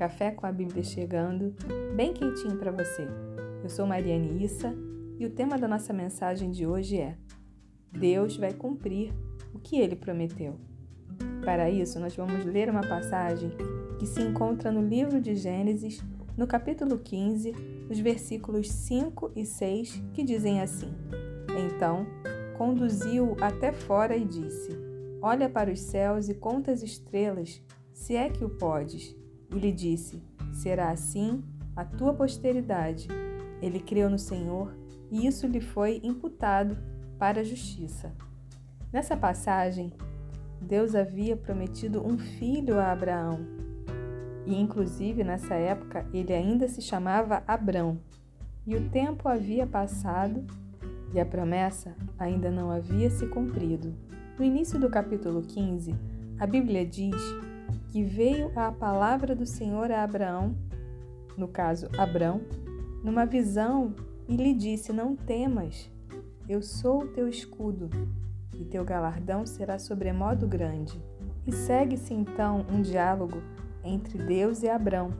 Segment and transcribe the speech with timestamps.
[0.00, 1.54] Café com a Bíblia chegando,
[1.94, 3.06] bem quentinho para você.
[3.62, 4.74] Eu sou Mariane Issa
[5.18, 7.18] e o tema da nossa mensagem de hoje é:
[7.92, 9.12] Deus vai cumprir
[9.52, 10.58] o que ele prometeu.
[11.44, 13.52] Para isso, nós vamos ler uma passagem
[13.98, 16.02] que se encontra no livro de Gênesis,
[16.34, 17.52] no capítulo 15,
[17.90, 20.94] os versículos 5 e 6, que dizem assim:
[21.68, 22.06] Então
[22.56, 24.70] conduziu até fora e disse:
[25.20, 29.19] Olha para os céus e conta as estrelas, se é que o podes.
[29.50, 30.22] E lhe disse:
[30.52, 31.42] Será assim
[31.74, 33.08] a tua posteridade.
[33.60, 34.74] Ele creu no Senhor
[35.10, 36.76] e isso lhe foi imputado
[37.18, 38.12] para a justiça.
[38.92, 39.92] Nessa passagem,
[40.60, 43.40] Deus havia prometido um filho a Abraão.
[44.46, 47.98] E, inclusive, nessa época, ele ainda se chamava Abrão.
[48.66, 50.44] E o tempo havia passado
[51.12, 53.94] e a promessa ainda não havia se cumprido.
[54.38, 55.94] No início do capítulo 15,
[56.38, 57.16] a Bíblia diz
[57.90, 60.54] que veio a palavra do Senhor a Abraão,
[61.36, 62.40] no caso Abrão,
[63.02, 63.94] numa visão
[64.28, 65.90] e lhe disse: Não temas,
[66.48, 67.90] eu sou o teu escudo,
[68.54, 71.02] e teu galardão será sobremodo grande.
[71.46, 73.42] E segue-se então um diálogo
[73.82, 75.10] entre Deus e Abrão.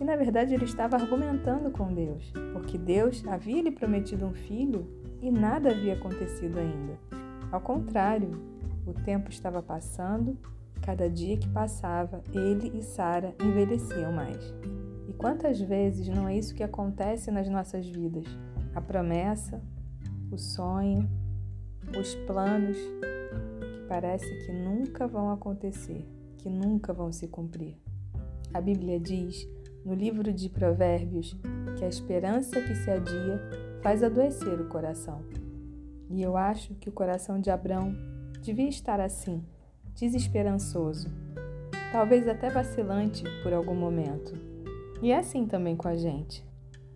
[0.00, 4.86] E na verdade ele estava argumentando com Deus, porque Deus havia lhe prometido um filho
[5.20, 6.98] e nada havia acontecido ainda.
[7.50, 8.30] Ao contrário,
[8.86, 10.36] o tempo estava passando
[10.84, 14.54] Cada dia que passava, ele e Sara envelheciam mais.
[15.08, 18.26] E quantas vezes não é isso que acontece nas nossas vidas?
[18.74, 19.62] A promessa,
[20.30, 21.08] o sonho,
[21.98, 27.78] os planos que parece que nunca vão acontecer, que nunca vão se cumprir.
[28.52, 29.48] A Bíblia diz
[29.86, 31.34] no livro de Provérbios
[31.78, 33.40] que a esperança que se adia
[33.82, 35.22] faz adoecer o coração.
[36.10, 37.96] E eu acho que o coração de Abrão
[38.42, 39.42] devia estar assim
[39.94, 41.08] desesperançoso,
[41.92, 44.34] talvez até vacilante por algum momento.
[45.00, 46.44] E é assim também com a gente.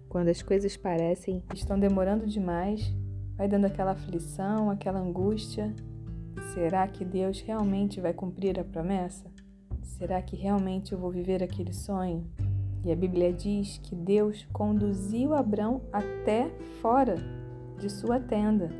[0.08, 2.94] Quando as coisas parecem estão demorando demais,
[3.36, 5.74] vai dando aquela aflição, aquela angústia.
[6.54, 9.30] Será que Deus realmente vai cumprir a promessa?
[9.82, 12.26] Será que realmente eu vou viver aquele sonho?
[12.84, 16.48] E a Bíblia diz que Deus conduziu Abraão até
[16.80, 17.16] fora
[17.78, 18.70] de sua tenda.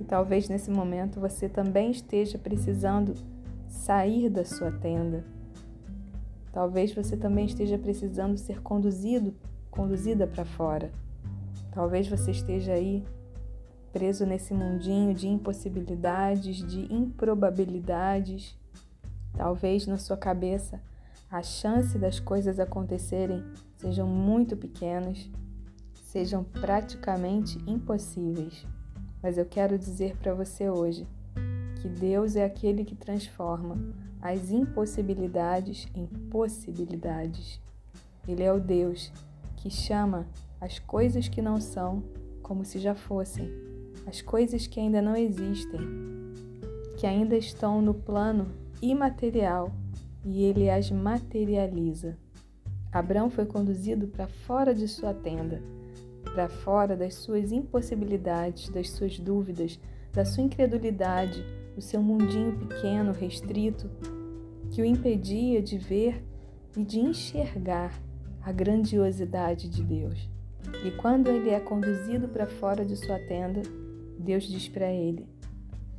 [0.00, 3.14] E talvez nesse momento você também esteja precisando
[3.74, 5.24] sair da sua tenda.
[6.52, 9.34] Talvez você também esteja precisando ser conduzido,
[9.70, 10.90] conduzida para fora.
[11.72, 13.04] Talvez você esteja aí
[13.92, 18.56] preso nesse mundinho de impossibilidades, de improbabilidades.
[19.36, 20.80] Talvez na sua cabeça
[21.28, 23.44] a chance das coisas acontecerem
[23.76, 25.28] sejam muito pequenas,
[26.04, 28.64] sejam praticamente impossíveis.
[29.20, 31.06] Mas eu quero dizer para você hoje
[31.84, 33.76] que Deus é aquele que transforma
[34.22, 37.60] as impossibilidades em possibilidades.
[38.26, 39.12] Ele é o Deus
[39.54, 40.26] que chama
[40.58, 42.02] as coisas que não são
[42.42, 43.50] como se já fossem,
[44.06, 45.78] as coisas que ainda não existem,
[46.96, 48.50] que ainda estão no plano
[48.80, 49.70] imaterial
[50.24, 52.16] e ele as materializa.
[52.90, 55.62] Abraão foi conduzido para fora de sua tenda,
[56.32, 59.78] para fora das suas impossibilidades, das suas dúvidas,
[60.14, 61.44] da sua incredulidade,
[61.76, 63.90] o seu mundinho pequeno, restrito,
[64.70, 66.24] que o impedia de ver
[66.76, 67.92] e de enxergar
[68.42, 70.28] a grandiosidade de Deus.
[70.84, 73.62] E quando ele é conduzido para fora de sua tenda,
[74.18, 75.28] Deus diz para ele: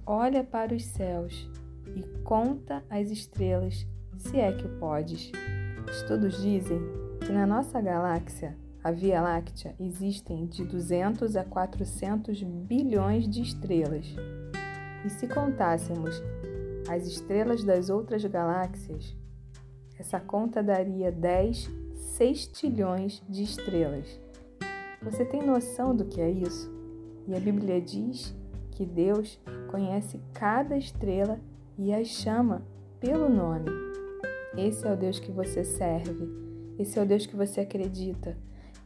[0.05, 1.49] Olha para os céus
[1.95, 3.87] e conta as estrelas,
[4.17, 5.31] se é que o podes.
[5.89, 6.79] Estudos dizem
[7.25, 14.05] que na nossa galáxia, a Via Láctea, existem de 200 a 400 bilhões de estrelas.
[15.05, 16.21] E se contássemos
[16.89, 19.15] as estrelas das outras galáxias,
[19.99, 24.19] essa conta daria 10 sextilhões de estrelas.
[25.01, 26.73] Você tem noção do que é isso?
[27.27, 28.35] E a Bíblia diz
[28.71, 29.39] que Deus
[29.69, 31.39] conhece cada estrela
[31.77, 32.63] e as chama
[32.99, 33.69] pelo nome.
[34.57, 36.27] Esse é o Deus que você serve,
[36.79, 38.37] esse é o Deus que você acredita,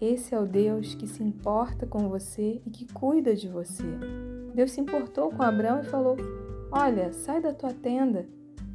[0.01, 3.83] esse é o Deus que se importa com você e que cuida de você.
[4.53, 6.17] Deus se importou com Abraão e falou:
[6.71, 8.27] Olha, sai da tua tenda,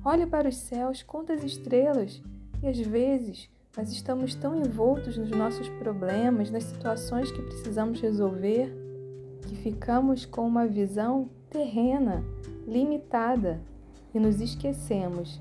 [0.05, 2.23] olha para os céus, conta as estrelas.
[2.63, 8.73] E às vezes nós estamos tão envoltos nos nossos problemas, nas situações que precisamos resolver,
[9.49, 12.25] que ficamos com uma visão terrena,
[12.67, 13.61] limitada,
[14.15, 15.41] e nos esquecemos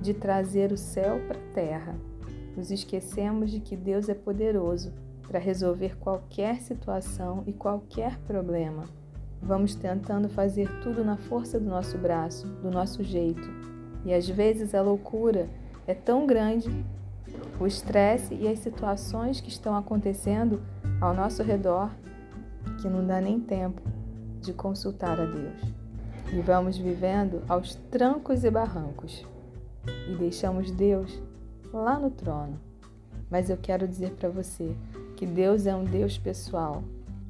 [0.00, 1.94] de trazer o céu para a terra.
[2.56, 4.92] Nos esquecemos de que Deus é poderoso
[5.28, 8.84] para resolver qualquer situação e qualquer problema.
[9.44, 13.42] Vamos tentando fazer tudo na força do nosso braço, do nosso jeito.
[14.04, 15.48] E às vezes a loucura
[15.86, 16.84] é tão grande
[17.60, 20.62] o estresse e as situações que estão acontecendo
[21.00, 21.90] ao nosso redor
[22.80, 23.82] que não dá nem tempo
[24.40, 25.74] de consultar a Deus.
[26.32, 29.26] E vamos vivendo aos trancos e barrancos
[30.08, 31.20] e deixamos Deus
[31.72, 32.58] lá no trono.
[33.30, 34.74] Mas eu quero dizer para você
[35.16, 36.82] que Deus é um Deus pessoal.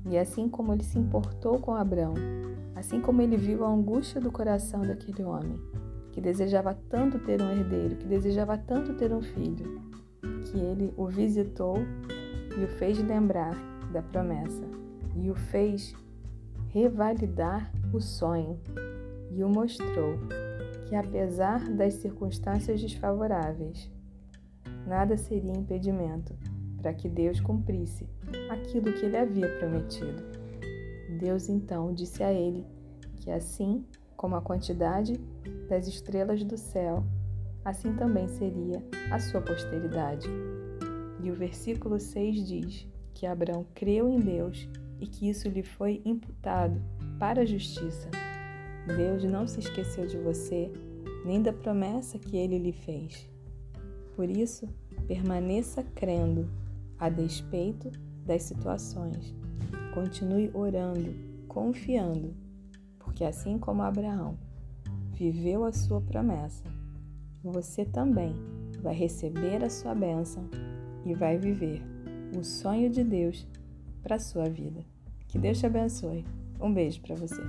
[0.07, 2.15] E assim como ele se importou com Abraão,
[2.75, 5.59] assim como ele viu a angústia do coração daquele homem,
[6.13, 9.81] que desejava tanto ter um herdeiro, que desejava tanto ter um filho,
[10.45, 11.79] que ele o visitou
[12.57, 13.55] e o fez lembrar
[13.93, 14.65] da promessa
[15.17, 15.95] e o fez
[16.69, 18.59] revalidar o sonho
[19.31, 20.19] e o mostrou
[20.87, 23.91] que, apesar das circunstâncias desfavoráveis,
[24.87, 26.35] nada seria impedimento
[26.81, 28.07] para que Deus cumprisse
[28.51, 30.23] aquilo que ele havia prometido.
[31.19, 32.65] Deus então disse a ele
[33.17, 33.85] que, assim
[34.17, 35.19] como a quantidade
[35.69, 37.05] das estrelas do céu,
[37.65, 40.29] assim também seria a sua posteridade.
[41.23, 44.69] E o versículo 6 diz que Abraão creu em Deus
[45.01, 46.81] e que isso lhe foi imputado
[47.19, 48.11] para a justiça.
[48.87, 50.71] Deus não se esqueceu de você,
[51.25, 53.29] nem da promessa que ele lhe fez.
[54.15, 54.69] Por isso,
[55.07, 56.49] permaneça crendo,
[56.99, 57.91] a despeito
[58.25, 59.35] das situações.
[59.95, 61.15] Continue orando,
[61.47, 62.35] confiando,
[62.99, 64.37] porque assim como Abraão
[65.13, 66.65] viveu a sua promessa,
[67.43, 68.35] você também
[68.81, 70.49] vai receber a sua bênção
[71.05, 71.83] e vai viver
[72.37, 73.47] o sonho de Deus
[74.03, 74.85] para sua vida.
[75.29, 76.25] Que Deus te abençoe.
[76.61, 77.43] Um beijo para você.